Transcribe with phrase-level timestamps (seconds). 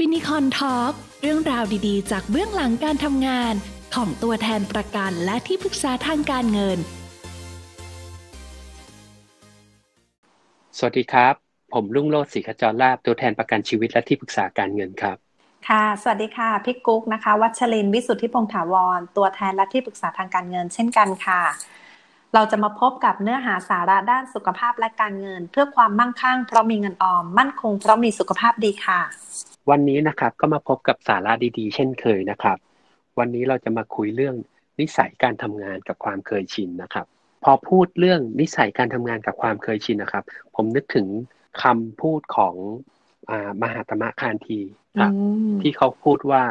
[0.00, 0.92] ฟินิคอน talk
[1.22, 3.54] เรื่องราวดีๆ จากเบื้องหลังการทำงาน
[3.94, 6.78] ของตัวแทนประกันและที่ปรึกษาทางการเงิน
[10.78, 11.34] สวัสดีครับ
[11.72, 15.16] ผมรุ่งโรจน์ศรีขจรลาภตัวแทนประกันชีวิตและที่ปรึกษาการเงินครับ
[15.68, 21.42] ค่ะ สวัสดีค่ะ พี่กุ๊กนะคะ วัชรินทร์วิสุทธิพงษ์ถาวร ตัวแทนและที่ปรึกษาทางการเงิน เช่นกันค่ะ
[22.34, 29.00] เราจะมาพบกับเนื้อหาสาระด้านสุขภาพและการเงิน เพื่อความมั่งคั่งเพราะมีเงินออม มั่นคงเพราะมีสุขภาพดีค่ะ
[29.70, 32.58] วันนี้นะครับก็มาพบกับสาระดีๆ เช่นเคยนะครับ
[33.18, 34.36] วันนี้เราจะมาคุยเรื่อง
[34.80, 37.06] นิสัยการทำงานกับความเคยชินนะครับ
[37.44, 41.06] พอพูดเรื่องนิสัยการทำงานกับความเคยชินนะครับ ผมนึกถึง
[41.62, 42.54] คำพูดของ
[43.30, 44.60] อามหาตมะคานที
[45.00, 45.26] ครับอื
[45.56, 46.42] มที่เขาพูดว่า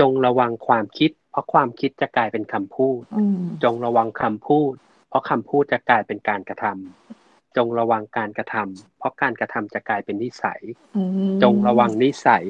[0.00, 4.72] จงระวังความคิด เพราะความคิดจะกลายเป็นคำพูดอืมจงระวังคำพูด
[5.08, 7.19] เพราะคำพูดจะกลายเป็นการกระทำ
[7.56, 10.60] จงระวังการกระทำเพราะการกระทำจะกลายเป็นนิสัย
[10.96, 11.10] อืม
[11.42, 12.44] จงระวังนิสัย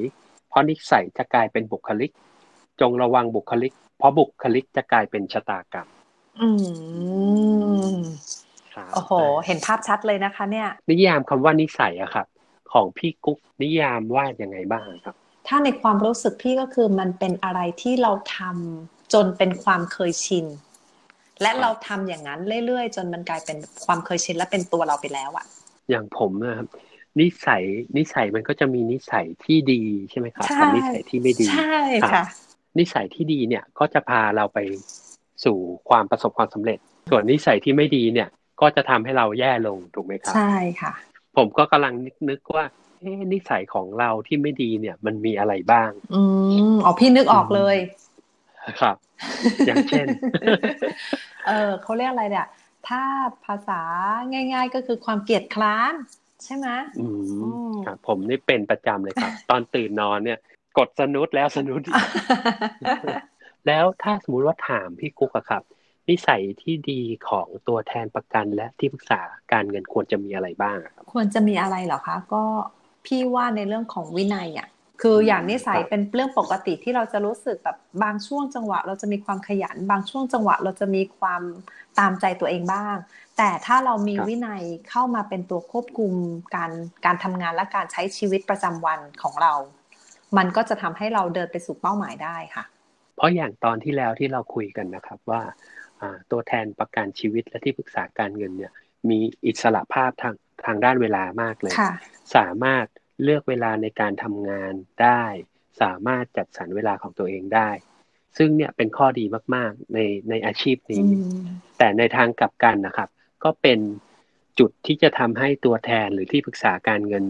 [0.48, 2.10] เพราะนิสัยจะกลายเป็นบุคลิก
[2.80, 5.88] จงระวังบุคลิก เพราะบุคลิกจะกลายเป็นชะตากรรม
[6.40, 6.48] อื
[7.92, 7.96] ม
[8.74, 9.12] ครับโอ้โห
[9.46, 12.26] เห็นภาพชัดเลยนะคะ เนี่ย นิยามคำว่านิสัยอะครับ
[12.72, 15.14] ของพี่กุ๊กนิยามว่ายังไงบ้างครับ
[15.46, 20.46] ถ้าในความรู้สึกพี่ก็คือมันเป็นอะไรที่เราทำจนเป็นความเคยชิน
[21.42, 25.46] และครับเราทำอย่างนั้นเรื่อยๆ จนมันกลายเป็นความเคยชินและเป็นตัวเราไปแล้วอะ
[25.90, 26.68] อย่างผมนะครับ
[27.20, 27.62] นิสัย
[27.96, 32.26] นิสัยมันก็จะมีนิสัยที่ดีใช่ไหมครับใช่กับนิสัยที่ไม่ดีใช่ครัค่ะบ
[32.78, 34.58] นิสัยที่ดีเนี่ยก็จะพาเราไป
[35.44, 35.56] สู่
[35.88, 36.78] ความประสบความสำเร็จ
[37.10, 38.28] ส่วนนิสัยที่ไม่ดีเนี่ย
[38.60, 40.92] ก็จะทำให้เราแย่ลงถูกไหมครับ ใช่ค่ะ
[41.36, 42.64] ผมก็กำลังนึกนึกว่า
[43.00, 46.22] เอ๊ะนิสัยของเราที่ไม่ดีเนี่ย มันมีอะไรบ้าง อื
[46.72, 47.76] มอ๋อพี่นึกออกเลย
[48.80, 48.96] ครับ
[49.66, 50.06] อย่างเช่น
[51.46, 52.46] เออเขาเรียกอะไรเนี่ย
[52.88, 53.02] ถ้า
[53.44, 53.80] ภาษา
[54.32, 55.94] ง่าย ๆ ก็คือความเกลียดคร้าน
[56.44, 60.38] ใช่ไหมอืมอืมครับผมนี่เป็นประจำเลยครับ ตอนตื่นนอนเนี่ย
[60.78, 62.00] กดสนุดแล้วสนุดอีก
[63.66, 65.62] แล้วถ้าสมมุติว่าถามพี่กุ๊กอะครับ
[66.08, 69.20] นิสัยที่ดีของตัวแทนประกันและที่ปรึกษา
[69.52, 72.42] การเงินควรจะมีอะไรบ้างอะครับ ควรจะมีอะไรเหรอคะ ก็
[73.06, 74.68] พี่ว่าในเรื่องของวินัยอะ
[75.00, 81.42] คืออย่างนิสัยครับเป็นเรื่องปกติที่เราจะรู้สึกแบบบางช่วงจังหวะ เราจะมีความขยัน บางช่วงจังหวะ เราจะมีความ
[81.98, 82.96] ตามใจตัวเองบ้าง
[83.38, 86.12] แต่ถ้าเรามีครับวินัยเข้ามาเป็นตัวควบคุม
[86.56, 86.70] การ
[87.04, 89.52] การทำงานและการใช้ชีวิตประจำวันของเรา
[90.36, 92.64] มันก็จะทำให้เราเดินไปสู่เป้าหมายได้ค่ะ
[93.16, 95.42] เพราะอย่างตอนที่แล้วที่เราคุยกันนะครับว่า
[96.00, 98.72] อ่าตัวแทนประกันชีวิตและที่ปรึกษาการเงินเนี่ย
[99.10, 100.34] มีอิสระภาพทาง
[100.66, 101.92] ทางด้านเวลามากเลยค่ะ
[102.36, 102.86] สามารถ
[103.22, 104.72] เลือกเวลาในการทำงาน
[105.02, 105.22] ได้
[105.80, 107.70] สามารถจัดสรรเวลาของตัวเองได้
[108.36, 109.98] ซึ่งเนี่ยเป็นข้อดีมาก ๆ ใน
[110.30, 111.02] ในอาชีพอืนี้
[111.44, 111.46] ม
[111.78, 113.08] แต่ในทางกลับกันนะครับ
[113.44, 113.78] ก็เป็น
[114.58, 117.24] จุดที่จะทำให้ตัวแทนหรือที่ปรึกษาการเงิน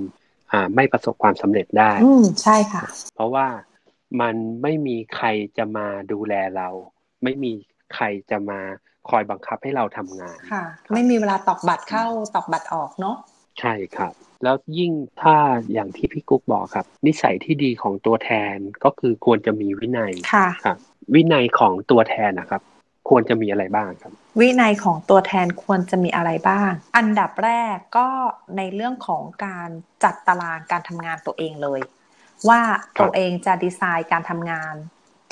[0.53, 2.85] อ่าไม่ประสบความสำเร็จได้ อืมใช่ค่ะ
[3.15, 3.49] เพราะว่า
[4.21, 5.27] มันไม่มีใคร
[5.59, 6.69] จะมาดูแลเรา
[7.23, 7.53] ไม่มี
[7.95, 8.61] ใครจะมา
[9.09, 10.65] คอยบังคับให้เราทำงาน ค่ะ
[10.95, 13.17] ไม่มีเวลาตอกบัตรเข้าตอกบัตรออกเนาะ
[13.61, 14.13] ใช่ครับ
[14.43, 14.93] แล้วยิ่ง
[15.23, 15.37] ถ้า
[15.73, 20.79] อย่างที่พี่กุ๊กบอกครับ นิสัยที่ดีของตัวแทนก็คือควรจะมีวินัยค่ะครับ
[21.15, 22.63] วินัยของตัวแทนนะครับ
[23.09, 28.09] ควรจะมีอะไรบ้างครับ วินัยของตัวแทนควรจะมีอะไรบ้าง อันดับแรกก็
[28.57, 29.69] ในเรื่องของการ
[30.05, 31.81] จัดตารางการทำงานตัวเองเลย
[32.49, 32.61] ว่า
[32.97, 34.75] ครับตัวเองจะดีไซน์การทำงาน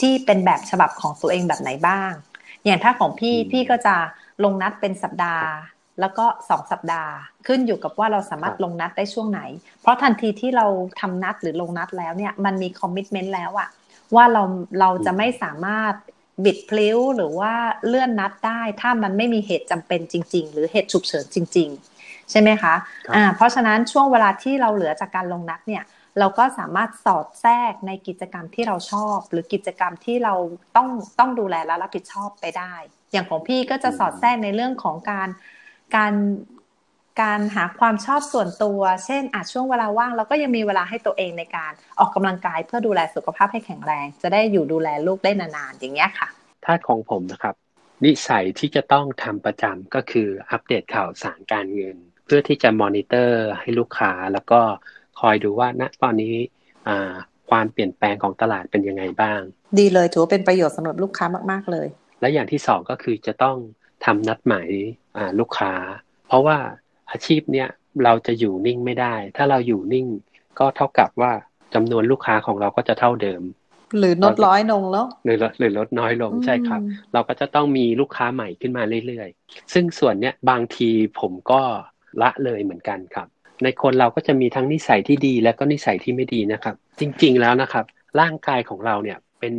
[0.00, 2.12] ที่เป็นแบบฉบับของตัวเองแบบไหนบ้าง
[2.64, 3.96] อย่างถ้าของพี่พี่ก็จะ
[4.44, 5.48] ลงนัดเป็นสัปดาห์
[6.00, 7.12] แล้วก็สองสัปดาห์
[7.46, 9.40] ขึ้นอยู่กับว่าเราสามารถลงนัดได้ช่วงไหน
[9.82, 10.66] เพราะทันทีที่เรา
[11.00, 13.68] ทำนัดหรือลงนัดแล้วเนี่ยมันมีคอมมิชเมนต์แล้วอะ
[14.14, 14.42] ว่าเรา
[14.80, 15.94] เราจะไม่สามารถ
[16.44, 17.52] บิดพลิ้วหรือว่า
[17.86, 21.68] เลื่อนนัดได้ ถ้ามันไม่มีเหตุจำเป็นจริง ๆ หรือเหตุฉุกเฉินจริง
[22.00, 22.74] ๆ ใช่ไหมคะ
[23.06, 25.84] ครับอ่าเพราะฉะนั้นช่วงเวลาที่เราเหลือจากการลงนัดเนี่ย
[26.18, 30.34] เราก็สามารถสอดแทรกในกิจกรรมที่เราชอบ หรือกิจกรรมที่เรา
[30.76, 30.88] ต้อง
[31.18, 32.74] ต้องดูแลและรับผิดชอบไปได้
[33.12, 35.28] อย่างของพี่ก็จะสอดแทรกในเรื่องของการ
[35.96, 36.14] การ
[37.22, 46.28] การหาความชอบส่วนตัว เช่นอาจช่วงเวลาว่างเราก็ยังมีเวลาให้ตัวเองในการออกกำลังกายเพื่อดูแลสุขภาพให้แข็งแรง จะได้อยู่ดูแลลูกได้นานๆอย่างเงี้ยค่ะ
[46.64, 47.54] ถ้าของผมนะครับ
[48.04, 54.60] นิสัยที่จะต้องทำประจำก็คืออัปเดตข่าวสารการเงิน เพื่อที่จะมอนิเตอร์ให้ลูกค้า แล้วก็
[55.20, 56.34] คอยดูว่าณตอนนี้
[56.88, 57.12] อ่า
[57.50, 59.40] ความเปลี่ยนแปลงของตลาดเป็นยังไงบ้าง
[59.78, 61.88] ดีเลยถือว่าเป็นประโยชน์สำหรับลูกค้ามาก ๆเลย
[62.20, 63.56] และอย่างที่สองก็คือจะต้อง
[64.04, 64.70] ทำนัดหมาย
[65.16, 65.72] อ่าลูกค้า
[66.28, 66.56] เพราะว่า
[67.10, 67.68] อาชีพเนี้ย
[68.04, 70.06] เราจะอยู่นิ่งไม่ได้ ถ้าเราอยู่นิ่ง
[70.58, 71.32] ก็เท่ากับว่า
[71.74, 73.42] จำนวนลูกค้าของเราก็จะเท่าเดิม
[73.98, 76.80] หรือลดร้อยลงแล้วหรือลดหรือลดน้อยลงใช่ครับ
[77.12, 80.90] เราก็จะต้องมีลูกค้าใหม่ขึ้นมาเรื่อยๆ ซึ่งส่วนเนี้ยบางที
[81.20, 81.60] ผมก็
[82.22, 83.28] ละเลยเหมือนกันครับ
[83.62, 87.84] ในคนเราก็จะมีทั้งนิสัยที่ดีและก็นิสัยที่ไม่ดีนะครับ จริงๆแล้วนะครับ
[88.20, 89.54] ร่างกายของเราเนี่ย เป็น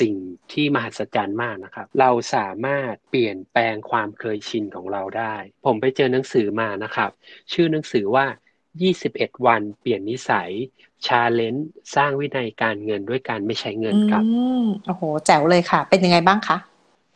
[0.00, 0.14] สิ่ง
[0.52, 5.34] ที่มหัศจรรย์มากนะครับ เราสามารถเปลี่ยนแปลงความเคยชินของเราได้
[5.64, 7.10] ผมไปเจอหนังสือมานะครับ
[7.52, 8.26] ชื่อหนังสือว่า
[8.86, 10.50] 21 วันเปลี่ยนนิสัย
[11.06, 16.58] ชาเลนจ์สร้างวินัยการเงินด้วยการไม่ใช้เงินครับอืมโอ้โห แจ๋วเลยค่ะ เป็นยังไงบ้างคะ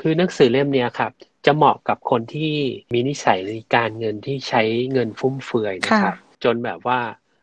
[0.00, 1.12] คือหนังสือเล่มเนี้ยครับ
[1.46, 2.54] จะเหมาะกับคนที่
[2.94, 4.62] มีนิสัยในการเงินที่ใช้
[4.92, 7.00] เงินฟุ่มเฟือยนะครับ จนแบบว่า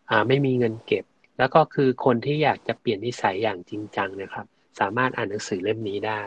[0.09, 1.05] อ่าไม่มีเงินเก็บ
[1.39, 4.45] แล้วก็คือคนที่อยากจะเปลี่ยนนิสัยอย่างจริงจังนะครับ
[4.79, 6.21] สามารถอ่านหนังสือเล่มนี้ได้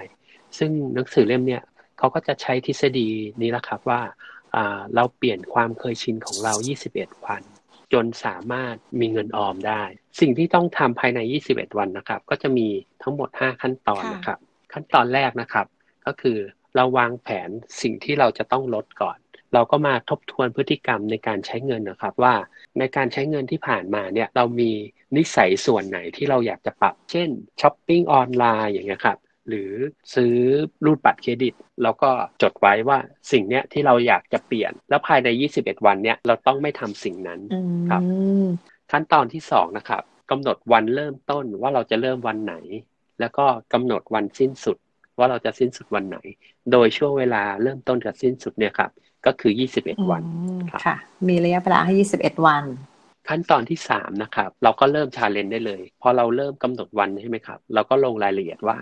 [0.58, 1.62] ซึ่งหนังสือเล่มเนี้ย
[1.98, 3.08] เขาก็จะใช้ทฤษฎี
[3.42, 4.00] นี้แหละครับว่า
[4.94, 6.54] เราเปลี่ยนความเคยชินของเรา
[6.90, 7.42] 21 วัน
[7.92, 9.82] จนสามารถมีเงินออมได้
[10.20, 12.68] สิ่งที่ต้องทำภายใน 21 วันนะครับ ก็จะมี
[13.02, 14.38] ทั้งหมด 5 ขั้นตอนนะครับ
[14.72, 15.66] ขั้นตอนแรกนะครับ
[16.06, 16.38] ก็คือ
[16.74, 17.50] เราวางแผน
[17.80, 19.18] สิ่งที่เราจะต้องลดก่อน
[19.54, 22.34] เราก็มาทบทวนพฤติกรรมในการใช้เงินนะครับว่า
[22.78, 24.70] ในการใช้เงินที่ผ่านมาเนี่ยเรามี
[25.16, 27.28] นิสัยส่วนไหนที่เราอยากจะปรับ เช่น
[27.60, 29.18] shopping online อย่างเงี้ยครับ
[29.48, 29.70] หรือ
[30.14, 30.34] ซื้อ
[30.84, 32.10] รูดบัตรเครดิต แล้วก็
[32.42, 32.98] จดไว้ว่า
[33.32, 35.28] สิ่งเนี้ยที่เราอยากจะเปลี่ยน แล้วภายใน
[35.58, 37.58] 21 วันเนี้ยเราต้องไม่ทำสิ่งนั้นอือ
[37.90, 38.46] ครับ
[38.92, 42.54] ขั้นตอนที่สองนะครับกำหนดวันเริ่มต้นว่าเราจะเริ่มวันไหน
[43.20, 44.76] แล้วก็กำหนดวันสิ้นสุด
[45.18, 46.18] ว่าเราจะสิ้นสุดวันไหน
[46.72, 48.90] โดยช่วงเวลาเริ่มต้นกับสิ้นสุดเนี่ยครับ
[49.26, 50.96] ก็คือ 21 วันอืมครับค่ะ
[51.28, 52.64] มีระยะเวลาให้ 21 วัน
[53.28, 58.78] ขั้นตอนที่สามนะครับ เราก็เริ่ม challenge ได้เลย พอเราเริ่มกำหนดวันใช่ไหมครับ เราก็ลงรายละเอียดว่า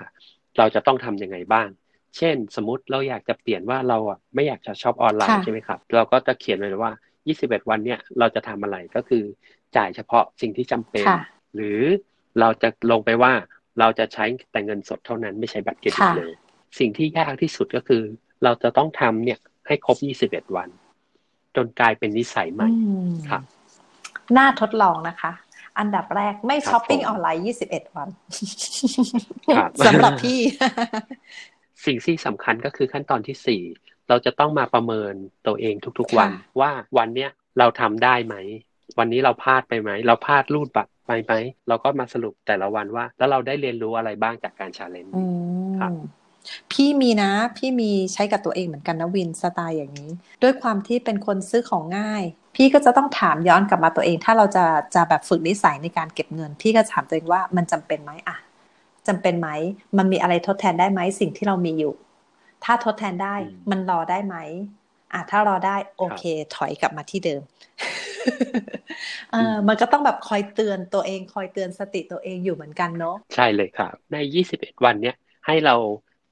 [0.59, 1.69] เราจะต้องทำยังไงบ้าง
[2.17, 6.93] เช่น สมมติเราอยากจะเปลี่ยนว่าเราอะไม่อยากจะ shop online ค่ะใช่ไหมครับ เราก็จะเขียนไว้เลยว่า
[7.27, 9.25] 21 วันเนี่ยเราจะทำอะไรก็คือ
[9.77, 11.21] จ่ายเฉพาะสิ่งที่จำเป็นค่ะ
[11.55, 11.81] หรือ
[12.41, 13.33] เราจะลงไปว่า
[13.81, 16.33] เราจะใช้แต่เงินสดเท่านั้นไม่ใช้บัตรเครดิตค่ะเลย
[16.79, 18.03] สิ่งที่ยากที่สุดก็คือ
[18.45, 20.69] เราจะต้องทำเนี่ย ให้ครบ21วัน
[21.57, 23.43] จนกลายเป็นนิสัยใหม่อืมครับ
[24.37, 25.33] น่าทดลองนะคะ
[25.79, 28.09] อันดับแรกไม่ครับช้อปปิ้งผมออนไลน์21วัน
[29.57, 30.39] ครับสำหรับพี่
[31.87, 33.63] สิ่งที่สำคัญก็คือขั้นตอนที่สี่
[34.09, 35.15] เราจะต้องมาประเมิน
[35.47, 38.37] ตัวเองทุกๆวันค่ะว่าวันเนี้ยเราทำได้ไหม
[38.99, 41.33] วันนี้เราพลาดไปไหม เราพลาดรูดบัตรไปไหม
[41.69, 45.25] เราก็มาสรุปแต่ละวันว่า แล้วเราได้เรียนรู้อะไรบ้างจากการชาเลนจ์อื
[45.81, 46.01] ครับม
[46.73, 50.11] พี่มีนะ พี่มีใช้กับตัวเองเหมือนกันนะวินสไตล์อย่างนี้
[50.43, 52.23] ด้วยความที่เป็นคนซื้อของง่าย
[52.57, 54.65] พี่ก็จะต้องถามย้อนกลับมาตัวเอง ถ้าเราจะ
[54.95, 58.37] จะแบบฝึกนิสัยในการเก็บเงิน พี่ก็ถามตัวเองว่ามันจำเป็นไหมอะ
[59.09, 59.49] จำเป็นไหม
[59.99, 61.95] มันมีอะไรทดแทนได้ไหมสิ่งที่เรามีอยู่
[62.65, 64.37] ถ้าทดแทนได้อืมมันรอได้ไหม
[65.13, 66.23] อะถ้ารอได้โอเค
[66.55, 67.43] ถอยกลับมาที่เดิม
[69.33, 75.15] เออมันก็ต้องแบบคอยเตือนตัวเอง คอยเตือนสติตัวเองอยู่เหมือนกันเนาะใช่เลยครับ ใน 21 วันเนี้ย
[75.47, 75.73] ให้เรา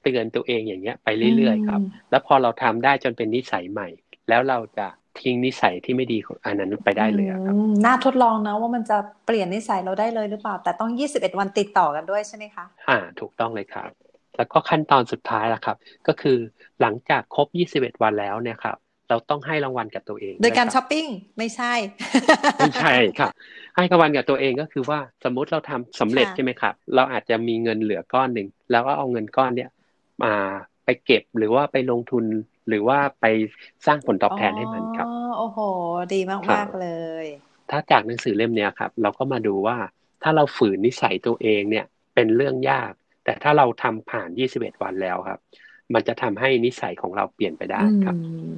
[0.03, 3.87] เตือนตัวเองอย่างเงี้ยไปเรื่อยๆครับอืมแล้วพอเราทำได้จนเป็นนิสัยใหม่
[4.29, 4.87] แล้วเราจะ
[5.21, 13.89] ทิ้งนิสัยที่ไม่ดีของอันนั้นไปได้เลยอะครับอืมน่าทดลองนะว่ามันจะเปลี่ยนนิสัยเราได้เลยหรือเปล่า แต่ต้อง 21 วันติดต่อกันด้วยใช่ไหมคะ อ่า ถูกต้องเลยครับ
[14.37, 16.37] แล้วก็ขั้นตอนสุดท้ายละครับ ก็คือ
[16.81, 18.77] หลังจากครบ 21 วันแล้วเนี่ยครับ
[19.09, 21.05] เราต้องให้รางวัลกับตัวเอง โดยการวคช้บอปปิ้ง
[21.37, 21.73] ไม่ใช่
[22.57, 23.31] ไม่ใช่ครับ
[23.75, 29.69] ให้รางวัลกับตัวเองก็คือว่าสมมุติเราทำสำเร็จค่ะใช่ไหมครับ เราอาจจะมีเงินเหลือก้อนหนึ่งแล้วก็เอาเงินก้อนเนี้ย
[30.23, 30.29] มา
[30.85, 32.25] ไปเก็บหรือว่าไปลงทุน
[32.67, 33.23] หรือว่าไป
[33.85, 35.59] สร้างผลตอบแทนให้มันครับอ๋อโอ้โห
[36.11, 36.81] ดีมากครัมากบเล
[37.23, 37.25] ย
[37.69, 39.77] ถ้าจากหนังสือเล่มเนี้ยครับ เราก็มาดูว่า
[40.23, 41.85] ถ้าเราฝืนนิสัยตัวเองเนี่ย
[42.15, 42.91] เป็นเรื่องยาก
[43.23, 45.39] แต่ถ้าเราทำผ่าน 21 วันแล้วครับ
[45.93, 48.19] มันจะทำให้นิสัยของเราเปลี่ยนไปได้ครับอื
[48.51, 48.55] ม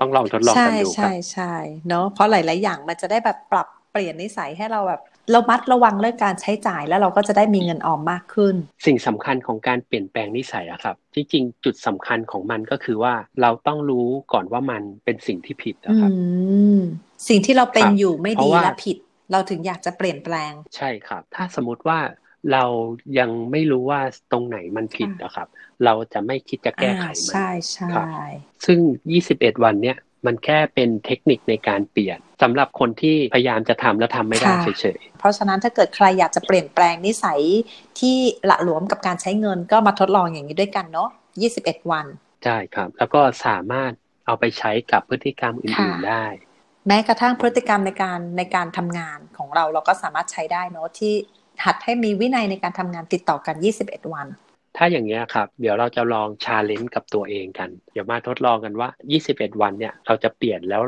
[0.00, 1.44] ต้องลองทดลองใช่กันดูครัใช่บใช่
[1.86, 8.54] เนาะเพราะหลาย ๆ อย่างมันจะได้แบบปรับเปลี่ยนนิสัยให้เราแบบเรามัดระวังเรื่องการใช้จ่ายแล้วเราก็จะได้มีเงินออมมากขึ้น
[8.86, 16.10] สิ่งสำคัญของการเปลี่ยนแปลงนิสัยอะครับจริงๆจุดสำคัญของมันก็คือว่าเราต้องรู้ก่อนว่ามันเป็นสิ่งที่ผิดนะอืครับ
[16.78, 16.80] ม
[17.28, 18.96] สิ่งที่เราเป็นครับอยู่ไม่เพดีราะว่าและผิด
[19.32, 21.98] เราถึงอยากจะเปลี่ยนแปลง ใช่ครับ ถ้าสมมติว่า
[22.52, 22.64] เรา
[23.18, 24.00] ยังไม่รู้ว่า
[24.32, 25.48] ตรงไหนมันผิดค่ะนะครับ
[25.84, 28.06] เราจะไม่คิดจะแก้ไขอ่ามันใช่ใช่ครับ
[28.66, 28.78] ซึ่ง
[29.22, 37.40] 21 วันเนี้ย มันแค่เป็นเทคนิคในการเปลี่ยนสำหรับคนที่พยายามจะทำแล้วทำไม่ได้ค่ะเฉยเพราะฉะนั้นถ้าเกิดใครอยากจะเปลี่ยนแปลงนิสัย
[37.98, 38.16] ที่
[38.46, 41.08] หละหลวมกับการใช้เงินก็มาทดลองอย่างนี้ด้วยกันเนาะ
[41.50, 43.92] 21 วันๆใช่ครับ แล้วก็สามารถ
[44.26, 46.26] เอาไปใช้กับพฤติกรรมอื่นค่ะๆได้
[46.86, 51.14] แม้กระทั่งพฤติกรรมในการในการทำงานของเราเราก็สามารถใช้ได้เนาะที่
[51.64, 54.26] หัดให้มีวินัยในการทำงานติดต่อกัน 21 วัน
[54.76, 58.88] ถ้าอย่างเงี้ยครับ เดี๋ยวเราจะลองชาเลนจ์กับตัวเองกัน เดี๋ยวมาทดลองกันว่า
[59.24, 60.82] 21 วันเนี่ยเราจะเปลี่ยนแล้ว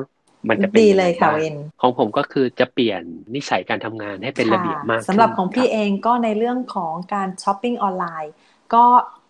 [0.48, 3.02] มันจะเป็นดียังเลไงยค่ะบ้างเวนของผมก็คือจะเปลี่ยน
[3.34, 8.32] นิสัยการทำงานให้เป็นระเบียบมากสำหรับขึ้นของพี่คเองก็ในเรื่องของการช้อปปิ้งออนไลน์
[8.74, 8.86] ก็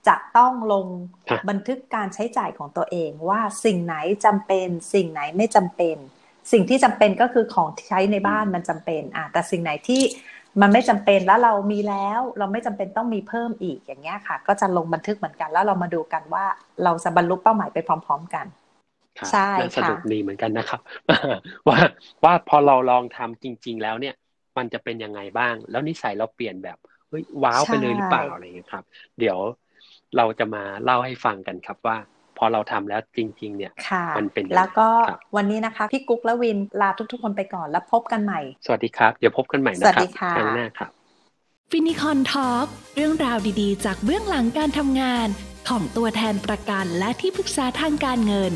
[0.09, 0.87] จะต้องลง
[1.29, 5.97] ครับบันทึกการใช้จ่ายของตัวเองว่าสิ่งไหนจำเป็น สิ่งไหนไม่จำเป็น
[6.53, 10.03] สิ่งที่จำเป็นก็คือของใช้ในบ้านมันจำเป็นอะแต่สิ่งไหนที่
[10.61, 16.45] มันไม่จำเป็นแล้วเรามีแล้ว เราไม่จำเป็นต้องมีเพิ่มอีกอย่างเงี้ยค่ะ ก็จะลงบันทึกเหมือนกันแล้วเรามาดูกันว่า
[16.85, 18.47] เราจะบรรลุเป้าหมายไปพร้อม ๆ กัน
[19.21, 20.81] ครับใช่น่าสนุกค่ะดีเหมือนกันนะครับ
[21.69, 21.79] ว่า
[22.25, 24.15] ว่าพอเราลองทำจริง ๆ แล้วเนี่ย
[24.57, 28.85] มันจะเป็นยังไงบ้าง แล้วนิสัยเราเปลี่ยนแบบเฮ้ยว้าวไปเลยหรือเปล่าอะไรอย่างเงี้ยครับ
[29.19, 29.39] เดี๋ยว
[30.17, 31.97] เราจะมาเล่าให้ฟังกันครับว่า
[32.39, 40.91] พอเราทำแล้วจริง ๆ เนี่ยค่ะมันเป็นยังไงแล้วก็ครับวันนี้นะคะ พี่กุ๊กและวินลาทุก ๆ คนไปก่อนแล้วพบกันใหม่ สวัสดีครับ เดี๋ยวพบกันใหม่นะคสวัรัสบดีค่ะครั้งหน้าครับ
[41.71, 45.29] ฟินิคอนทอล์กเรื่องราวดีๆ จากเบื้องหลังการทำงาน
[45.69, 48.53] ของตัวแทนประกันและที่ปรึกษาทางการเงิน